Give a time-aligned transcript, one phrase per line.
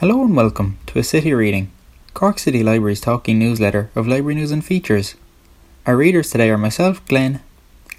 [0.00, 1.70] Hello and welcome to a City Reading,
[2.14, 5.14] Cork City Library's talking newsletter of library news and features.
[5.84, 7.40] Our readers today are myself, Glenn,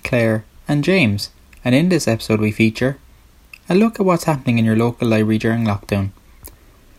[0.03, 1.29] Claire, and James,
[1.63, 2.97] and in this episode we feature
[3.69, 6.09] a look at what's happening in your local library during lockdown,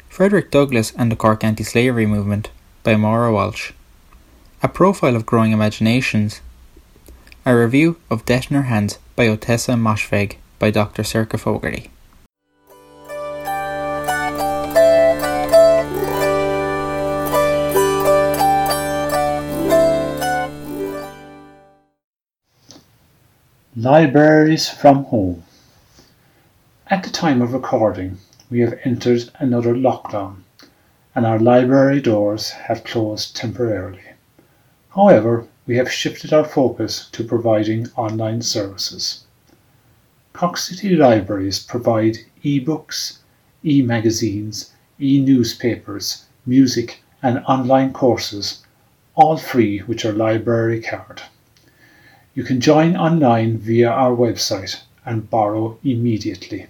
[0.09, 2.51] Frederick Douglass and the Cork Anti Slavery Movement
[2.85, 3.73] by Máire Walsh,
[4.63, 6.41] a profile of growing imaginations,
[7.45, 11.03] a review of Death in Her Hands by Ottessa Moshfegh by Dr.
[11.03, 11.91] Sorcha Fogarty.
[23.83, 25.43] Libraries from Home.
[26.87, 28.19] At the time of recording,
[28.49, 30.45] we have entered another lockdown
[31.17, 34.05] and our library doors have closed temporarily.
[34.91, 39.25] However, we have shifted our focus to providing online services.
[40.33, 43.19] Cork City Libraries provide e-books,
[43.65, 48.63] e-magazines, e-newspapers, music and online courses,
[49.17, 51.23] all free with your library card.
[52.35, 56.67] You can join online via our website and borrow immediately.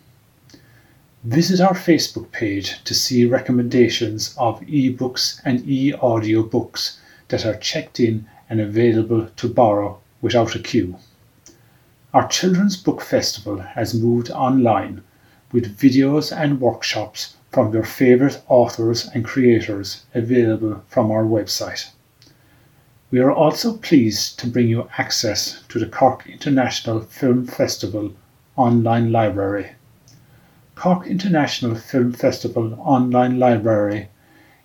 [1.22, 7.54] Visit our Facebook page to see recommendations of ebooks and e audio books that are
[7.54, 10.96] checked in and available to borrow without a queue.
[12.12, 15.04] Our Children's Book Festival has moved online
[15.52, 21.90] with videos and workshops from your favourite authors and creators available from our website.
[23.12, 28.14] We are also pleased to bring you access to the Cork International Film Festival
[28.56, 29.72] online library.
[30.76, 34.08] Cork International Film Festival online library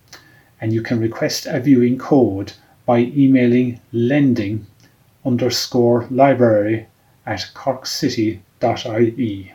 [0.59, 2.53] and you can request a viewing code
[2.87, 4.65] by emailing lending
[5.23, 6.87] underscore library
[7.27, 9.53] at corkcity.ie.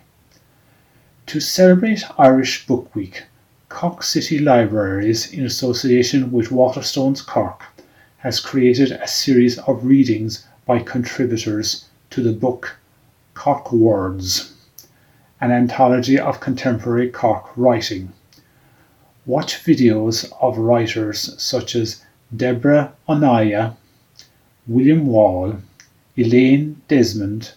[1.30, 3.24] To celebrate Irish Book Week,
[3.68, 7.64] Cork City Libraries, in association with Waterstones Cork,
[8.18, 12.76] has created a series of readings by contributors to the book
[13.34, 14.54] Cork Words,
[15.40, 18.12] an anthology of contemporary Cork writing.
[19.26, 22.04] Watch videos of writers such as
[22.36, 23.74] Deborah Onaya,
[24.68, 25.56] William Wall,
[26.16, 27.54] Elaine Desmond,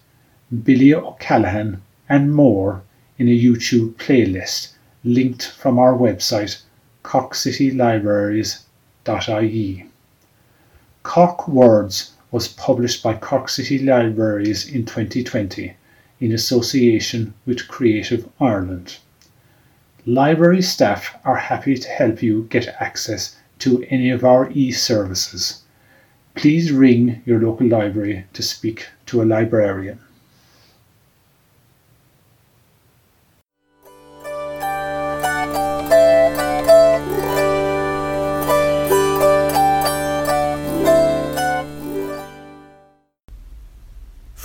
[0.64, 2.82] Billy O'Callaghan, and more
[3.20, 4.70] in a YouTube playlist
[5.04, 6.62] linked from our website
[7.04, 9.86] corkcitylibraries.ie.
[11.04, 15.76] Cork Words was published by Cork City Libraries in 2020
[16.20, 18.98] in association with Creative Ireland.
[20.06, 25.64] Library staff are happy to help you get access to any of our e-services.
[26.36, 30.00] Please ring your local library to speak to a librarian.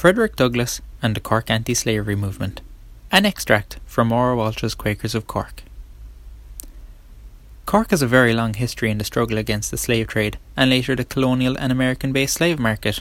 [0.05, 2.61] Frederick Douglass and the Cork Anti Slavery Movement.
[3.11, 5.63] An extract from Máire Walsh's Quakers of Cork.
[7.65, 10.95] Cork has a very long history in the struggle against the slave trade and later
[10.95, 13.01] the colonial and American based slave market.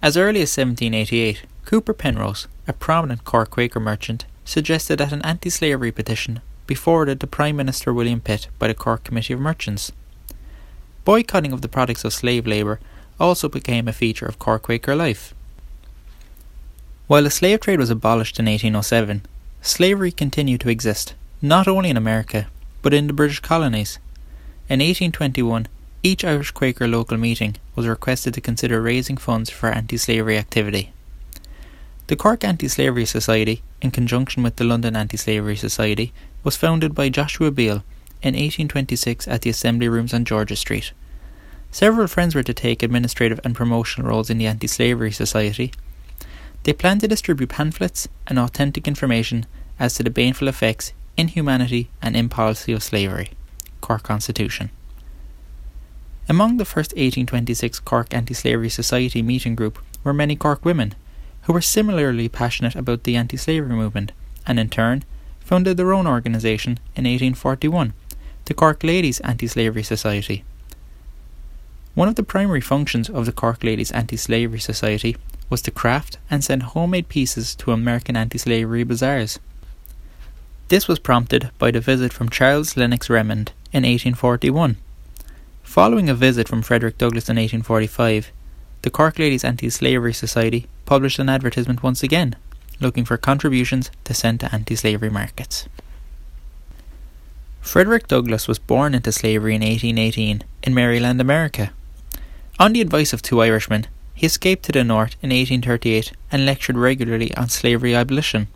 [0.00, 5.50] As early as 1788, Cooper Penrose, a prominent Cork Quaker merchant, suggested that an anti
[5.50, 9.90] slavery petition be forwarded to Prime Minister William Pitt by the Cork Committee of Merchants.
[11.04, 12.78] Boycotting of the products of slave labour
[13.18, 15.34] also became a feature of Cork Quaker life.
[17.10, 19.22] While the slave trade was abolished in 1807,
[19.62, 22.46] slavery continued to exist, not only in America,
[22.82, 23.98] but in the British colonies.
[24.68, 25.66] In 1821,
[26.04, 30.92] each Irish Quaker local meeting was requested to consider raising funds for anti slavery activity.
[32.06, 36.12] The Cork Anti Slavery Society, in conjunction with the London Anti Slavery Society,
[36.44, 37.82] was founded by Joshua Beale
[38.22, 40.92] in 1826 at the Assembly Rooms on George's Street.
[41.72, 45.72] Several friends were to take administrative and promotional roles in the Anti Slavery Society,
[46.64, 49.46] they plan to distribute pamphlets and authentic information
[49.78, 53.30] as to the baneful effects, inhumanity, and impolicy of slavery.
[53.80, 54.70] Cork Constitution.
[56.28, 60.94] Among the first 1826 Cork Anti Slavery Society meeting group were many Cork women
[61.42, 64.12] who were similarly passionate about the anti slavery movement
[64.46, 65.04] and in turn
[65.40, 67.92] founded their own organisation in 1841,
[68.44, 70.44] the Cork Ladies Anti Slavery Society.
[71.94, 75.16] One of the primary functions of the Cork Ladies Anti Slavery Society
[75.50, 79.38] was to craft and send homemade pieces to American anti slavery bazaars.
[80.68, 84.76] This was prompted by the visit from Charles Lennox Remond in 1841.
[85.64, 88.30] Following a visit from Frederick Douglass in 1845,
[88.82, 92.36] the Cork Ladies Anti Slavery Society published an advertisement once again,
[92.80, 95.68] looking for contributions to send to anti slavery markets.
[97.60, 101.72] Frederick Douglass was born into slavery in 1818 in Maryland, America.
[102.58, 103.86] On the advice of two Irishmen,
[104.20, 108.48] he escaped to the north in 1838 and lectured regularly on slavery abolition.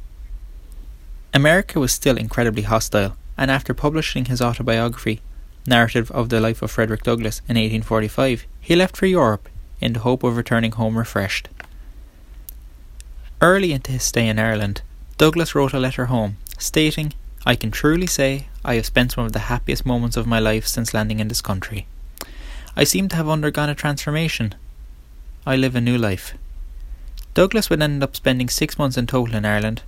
[1.33, 5.23] America was still incredibly hostile, and after publishing his autobiography,
[5.67, 9.49] Narrative of the Life of Frederick Douglass, in 1845, he left for Europe
[9.81, 11.49] in the hope of returning home refreshed.
[13.41, 14.83] Early into his stay in Ireland,
[15.17, 17.15] Douglass wrote a letter home, stating,
[17.47, 20.67] I can truly say I have spent some of the happiest moments of my life
[20.67, 21.87] since landing in this country.
[22.77, 24.55] I seem to have undergone a transformation.
[25.47, 26.35] I live a new life.
[27.35, 29.83] Douglass would end up spending six months in total in Ireland,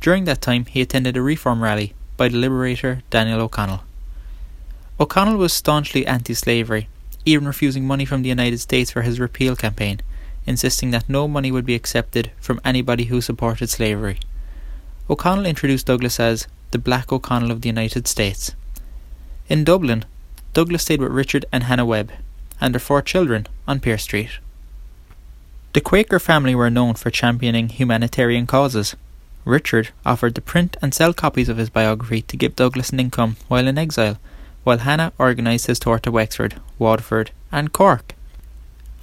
[0.00, 3.82] during that time, he attended a reform rally by the Liberator Daniel O'Connell.
[5.00, 6.88] O'Connell was staunchly anti slavery,
[7.24, 10.00] even refusing money from the United States for his repeal campaign,
[10.46, 14.20] insisting that no money would be accepted from anybody who supported slavery.
[15.10, 18.52] O'Connell introduced Douglass as the Black O'Connell of the United States.
[19.48, 20.04] In Dublin,
[20.52, 22.12] Douglass stayed with Richard and Hannah Webb
[22.60, 24.38] and their four children on Pearse Street.
[25.74, 28.96] The Quaker family were known for championing humanitarian causes.
[29.44, 33.36] Richard offered to print and sell copies of his biography to give Douglass an income
[33.48, 34.18] while in exile,
[34.64, 38.14] while Hannah organised his tour to Wexford, Waterford, and Cork.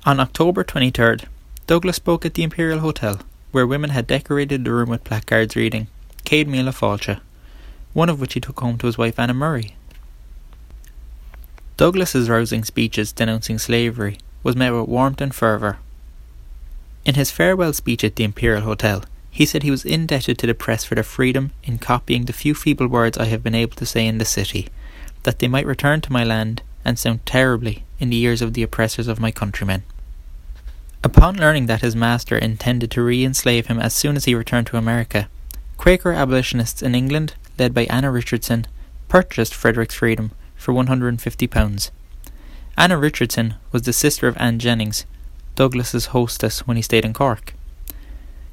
[0.06, 1.26] On October 23rd,
[1.68, 3.20] Douglass spoke at the Imperial Hotel,
[3.52, 5.88] where women had decorated the room with placards reading
[6.26, 7.22] Céad Míle Fáilte,
[7.94, 9.76] one of which he took home to his wife Anna Murray.
[11.78, 15.78] Douglass's rousing speeches denouncing slavery was met with warmth and fervour.
[17.06, 20.56] In his farewell speech at the Imperial Hotel, he said he was indebted to the
[20.56, 23.86] press for their freedom in copying the few feeble words I have been able to
[23.86, 24.70] say in the city,
[25.22, 28.64] that they might return to my land and sound terribly in the ears of the
[28.64, 29.84] oppressors of my countrymen.
[31.04, 34.66] Upon learning that his master intended to re enslave him as soon as he returned
[34.68, 35.30] to America,
[35.78, 38.66] Quaker abolitionists in England, led by Anna Richardson,
[39.10, 41.92] purchased Frederick's freedom for £150.
[42.78, 45.06] Anna Richardson was the sister of Anne Jennings,
[45.56, 47.54] Douglass's hostess when he stayed in Cork.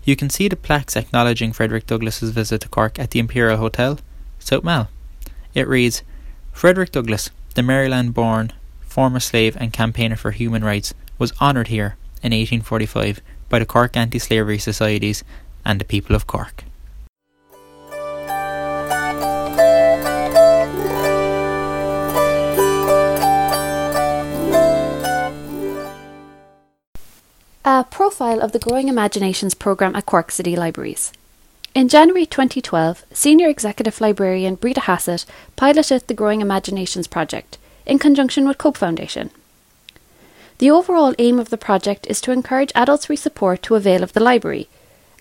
[0.04, 3.98] You can see the plaques acknowledging Frederick Douglass's visit to Cork at the Imperial Hotel,
[4.38, 4.88] South Mall.
[5.54, 6.02] It reads
[6.52, 8.52] Frederick Douglass, the Maryland born
[8.92, 13.96] former slave and campaigner for human rights, was honoured here in 1845 by the Cork
[13.96, 15.24] Anti Slavery Societies
[15.64, 16.64] and the people of Cork.
[27.64, 31.12] A profile of the Growing Imaginations programme at Cork City Libraries.
[31.76, 38.48] In January 2012, Senior Executive Librarian Brita Hassett piloted the Growing Imaginations project in conjunction
[38.48, 39.30] with Cope Foundation.
[40.58, 44.12] The overall aim of the project is to encourage adults we support to avail of
[44.12, 44.68] the library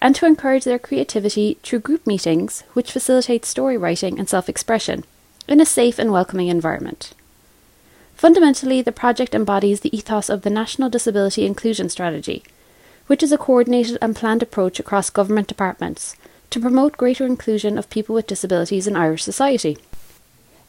[0.01, 5.04] and to encourage their creativity through group meetings which facilitate story writing and self expression
[5.48, 7.13] in a safe and welcoming environment.
[8.22, 12.44] Fundamentally, the project embodies the ethos of the National Disability Inclusion Strategy,
[13.08, 16.16] which is a coordinated and planned approach across government departments
[16.51, 19.75] to promote greater inclusion of people with disabilities in Irish society.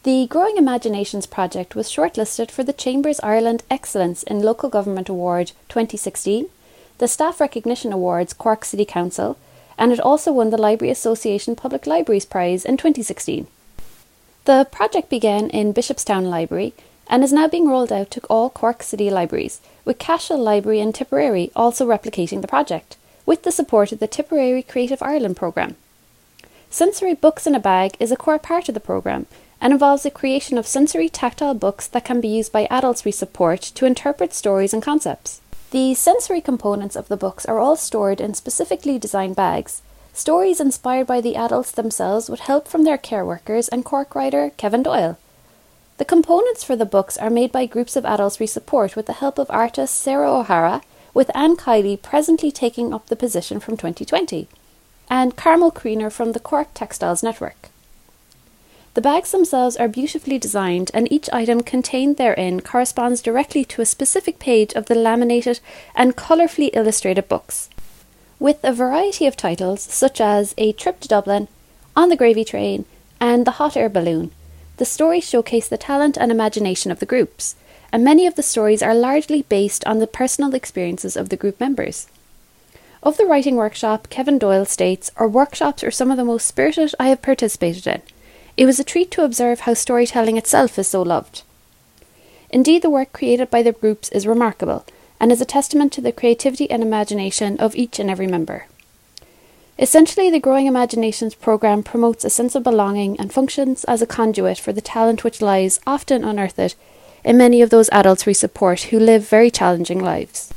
[0.01, 5.51] The Growing Imaginations project was shortlisted for the Chambers Ireland Excellence in Local Government Award
[5.69, 6.47] 2016,
[6.97, 9.37] the Staff Recognition Awards Cork City Council,
[9.77, 13.45] and it also won the Library Association Public Libraries Prize in 2016.
[14.45, 16.73] The project began in Bishopstown Library
[17.07, 20.93] and is now being rolled out to all Cork City libraries, with Cashel Library in
[20.93, 25.75] Tipperary also replicating the project, with the support of the Tipperary Creative Ireland programme.
[26.69, 29.27] Sensory Books in a Bag is a core part of the programme
[29.61, 33.11] and involves the creation of sensory tactile books that can be used by adults we
[33.11, 35.39] support to interpret stories and concepts.
[35.71, 39.81] The sensory components of the books are all stored in specifically designed bags.
[40.13, 44.51] Stories inspired by the adults themselves with help from their care workers and Cork writer
[44.57, 45.17] Kevin Doyle.
[45.97, 49.13] The components for the books are made by groups of adults we support with the
[49.13, 50.81] help of artist Sarah O'Hara,
[51.13, 54.47] with Anne Kiley presently taking up the position from 2020,
[55.09, 57.69] and Carmel Kreener from the Cork Textiles Network.
[58.95, 63.85] The bags themselves are beautifully designed, and each item contained therein corresponds directly to a
[63.85, 65.59] specific page of the laminated
[65.95, 67.69] and colourfully illustrated books.
[68.39, 71.47] With a variety of titles, such as A Trip to Dublin,
[71.95, 72.85] On the Gravy Train,
[73.19, 74.31] and The Hot Air Balloon,
[74.77, 77.55] the stories showcase the talent and imagination of the groups,
[77.91, 81.59] and many of the stories are largely based on the personal experiences of the group
[81.59, 82.07] members.
[83.03, 86.95] Of the writing workshop, Kevin Doyle states, Our workshops are some of the most spirited
[86.99, 88.01] I have participated in.
[88.55, 91.43] It was a treat to observe how storytelling itself is so loved.
[92.49, 94.85] Indeed, the work created by the groups is remarkable
[95.19, 98.67] and is a testament to the creativity and imagination of each and every member.
[99.79, 104.59] Essentially, the Growing Imaginations programme promotes a sense of belonging and functions as a conduit
[104.59, 106.75] for the talent which lies, often unearthed,
[107.23, 110.53] in many of those adults we support who live very challenging lives.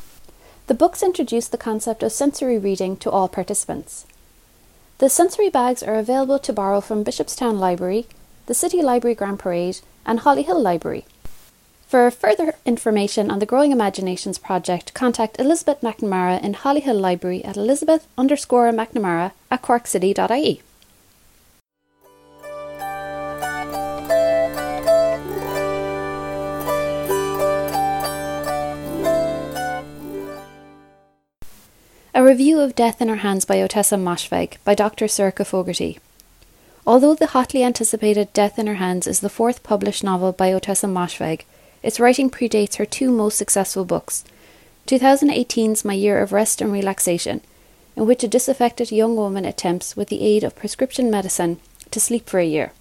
[0.67, 4.05] The books introduce the concept of sensory reading to all participants.
[4.99, 8.07] The sensory bags are available to borrow from Bishopstown Library,
[8.47, 11.05] the City Library Grand Parade, and Hollyhill Library.
[11.87, 17.57] For further information on the Growing Imaginations project, contact Elizabeth McNamara in Hollyhill Library at
[17.57, 20.63] elizabeth underscore McNamara at corkcity.ie.
[32.13, 35.05] A review of Death in Her Hands by Ottessa Moshfegh by Dr.
[35.05, 36.01] Sorcha Fogarty.
[36.85, 40.89] Although the hotly anticipated Death in Her Hands is the fourth published novel by Ottessa
[40.89, 41.43] Moshfegh,
[41.83, 44.25] its writing predates her two most successful books
[44.87, 47.41] 2018's My Year of Rest and Relaxation,
[47.97, 51.59] in which a disaffected young woman attempts, with the aid of prescription medicine,
[51.91, 52.73] to sleep for a year,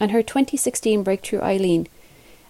[0.00, 1.86] and her 2016 breakthrough Eileen,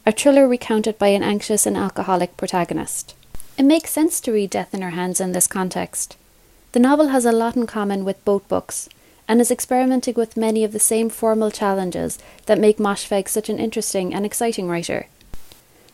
[0.07, 3.15] a thriller recounted by an anxious and alcoholic protagonist.
[3.59, 6.17] It makes sense to read Death in Her Hands in this context.
[6.73, 8.89] The novel has a lot in common with both books,
[9.29, 13.59] and is experimenting with many of the same formal challenges that make Moshfegh such an
[13.59, 15.07] interesting and exciting writer.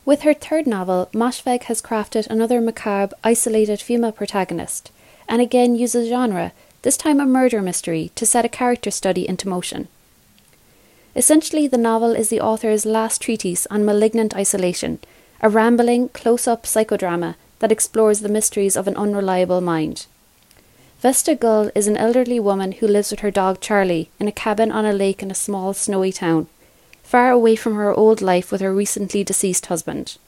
[0.08, 4.90] With her third novel, Moshfegh has crafted another macabre, isolated female protagonist,
[5.28, 9.50] and again uses genre, this time a murder mystery, to set a character study into
[9.50, 9.86] motion.
[11.14, 14.98] Essentially, the novel is the author's last treatise on malignant isolation,
[15.42, 20.06] a rambling, close up psychodrama that explores the mysteries of an unreliable mind.
[21.02, 24.72] Vesta Gull is an elderly woman who lives with her dog Charlie in a cabin
[24.72, 26.46] on a lake in a small snowy town,
[27.08, 30.18] far away from her old life with her recently deceased husband.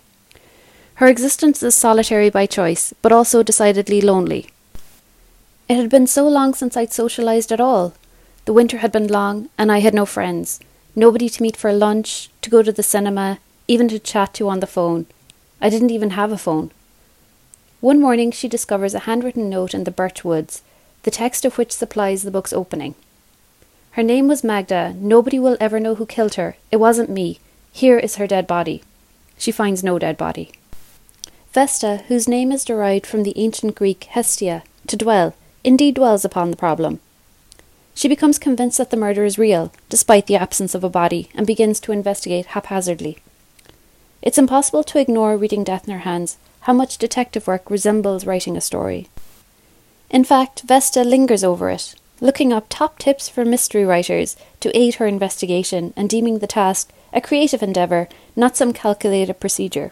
[0.95, 4.49] Her existence is solitary by choice, but also decidedly lonely.
[5.69, 7.93] It had been so long since I'd socialized at all.
[8.47, 10.59] The winter had been long, and I had no friends,
[10.97, 14.61] nobody to meet for lunch, to go to the cinema, even to chat to on
[14.61, 15.05] the phone.
[15.61, 16.71] I didn't even have a phone.
[17.83, 20.63] One morning she discovers a handwritten note in the birch woods,
[21.03, 22.95] the text of which supplies the book's opening.
[23.93, 24.95] Her name was Magda.
[24.99, 26.57] Nobody will ever know who killed her.
[26.71, 27.41] It wasn't me.
[27.73, 28.83] Here is her dead body.
[29.37, 30.53] She finds no dead body.
[31.53, 36.51] Vesta, whose name is derived from the ancient Greek Hestia, to dwell, indeed dwells upon
[36.51, 37.01] the problem.
[37.95, 41.47] She becomes convinced that the murder is real, despite the absence of a body, and
[41.47, 43.19] begins to investigate haphazardly.
[44.23, 48.57] It's impossible to ignore reading Death in Her Hands how much detective work resembles writing
[48.57, 49.09] a story.
[50.11, 54.97] In fact, Vesta lingers over it, looking up top tips for mystery writers to aid
[54.97, 59.91] her investigation and deeming the task a creative endeavour, not some calculated procedure.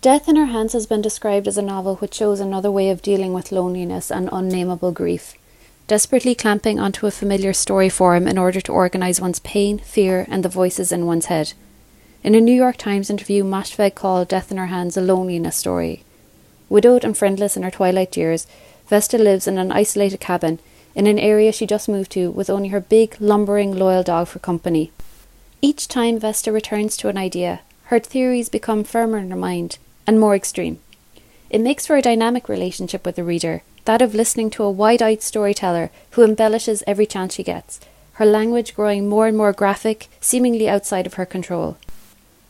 [0.00, 3.02] Death in Her Hands has been described as a novel which shows another way of
[3.02, 5.34] dealing with loneliness and unnameable grief,
[5.86, 10.44] desperately clamping onto a familiar story form in order to organise one's pain, fear, and
[10.44, 11.52] the voices in one's head.
[12.22, 16.02] In a New York Times interview, Moshfegh called Death in Her Hands a loneliness story.
[16.68, 18.46] Widowed and friendless in her twilight years,
[18.88, 20.58] Vesta lives in an isolated cabin
[20.96, 24.38] in an area she just moved to with only her big, lumbering, loyal dog for
[24.38, 24.90] company.
[25.60, 30.18] Each time Vesta returns to an idea, her theories become firmer in her mind and
[30.18, 30.78] more extreme.
[31.50, 35.02] It makes for a dynamic relationship with the reader, that of listening to a wide
[35.02, 37.78] eyed storyteller who embellishes every chance she gets,
[38.14, 41.76] her language growing more and more graphic, seemingly outside of her control.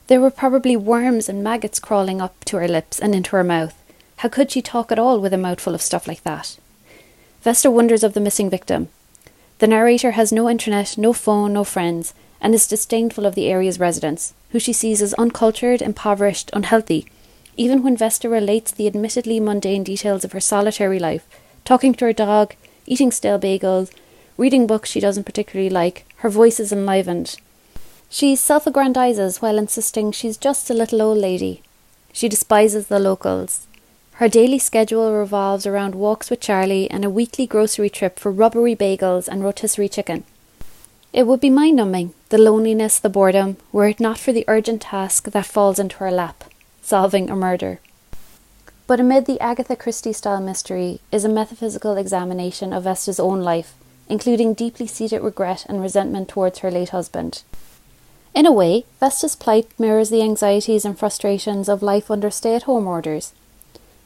[0.06, 3.74] There were probably worms and maggots crawling up to her lips and into her mouth.
[4.18, 6.58] How could she talk at all with a mouthful of stuff like that?
[7.46, 8.88] Vesta wonders of the missing victim.
[9.60, 13.78] The narrator has no internet, no phone, no friends, and is disdainful of the area's
[13.78, 17.06] residents, who she sees as uncultured, impoverished, unhealthy,
[17.56, 21.24] even when Vesta relates the admittedly mundane details of her solitary life,
[21.64, 23.92] talking to her dog, eating stale bagels,
[24.36, 27.36] reading books she doesn't particularly like, her voice is enlivened,
[28.08, 31.62] she self aggrandizes while insisting she's just a little old lady.
[32.12, 33.68] She despises the locals.
[34.16, 38.74] Her daily schedule revolves around walks with Charlie and a weekly grocery trip for rubbery
[38.74, 40.24] bagels and rotisserie chicken.
[41.12, 44.82] It would be mind numbing, the loneliness, the boredom, were it not for the urgent
[44.82, 46.44] task that falls into her lap
[46.86, 47.80] solving a murder.
[48.86, 53.74] But amid the Agatha Christie style mystery is a metaphysical examination of Vesta's own life,
[54.08, 57.42] including deeply seated regret and resentment towards her late husband.
[58.34, 62.62] In a way, Vesta's plight mirrors the anxieties and frustrations of life under stay at
[62.62, 63.32] home orders.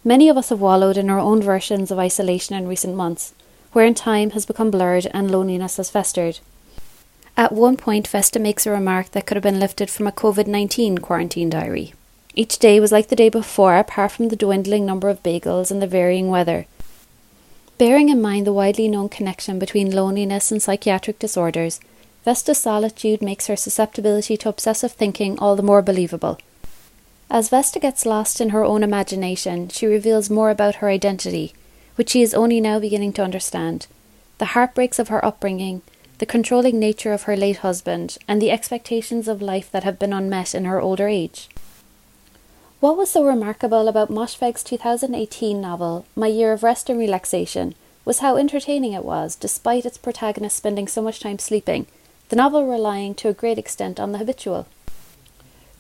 [0.03, 3.35] Many of us have wallowed in our own versions of isolation in recent months,
[3.73, 6.39] wherein time has become blurred and loneliness has festered.
[7.37, 10.47] At one point, Vesta makes a remark that could have been lifted from a COVID
[10.47, 11.93] 19 quarantine diary.
[12.35, 15.83] Each day was like the day before, apart from the dwindling number of bagels and
[15.83, 16.67] the varying weather.
[17.77, 21.81] Bearing in mind the widely known connection between loneliness and psychiatric disorders,
[22.25, 26.39] Vesta's solitude makes her susceptibility to obsessive thinking all the more believable.
[27.33, 31.53] As Vesta gets lost in her own imagination, she reveals more about her identity,
[31.95, 33.87] which she is only now beginning to understand.
[34.39, 35.83] The heartbreaks of her upbringing,
[36.19, 40.13] the controlling nature of her late husband, and the expectations of life that have been
[40.13, 41.49] unmet in her older age.
[42.81, 48.19] What was so remarkable about Moshfegh's 2018 novel, My Year of Rest and Relaxation, was
[48.19, 51.87] how entertaining it was, despite its protagonist spending so much time sleeping,
[52.31, 54.67] the novel relying to a great extent on the habitual.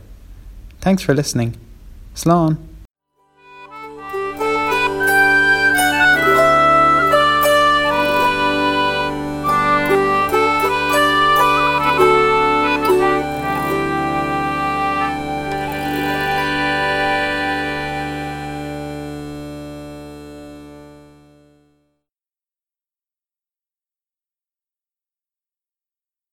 [0.82, 1.56] Thanks for listening.
[2.16, 2.58] Slán!